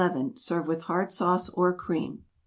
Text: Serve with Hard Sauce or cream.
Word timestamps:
Serve 0.33 0.65
with 0.65 0.81
Hard 0.85 1.11
Sauce 1.11 1.49
or 1.49 1.71
cream. 1.75 2.23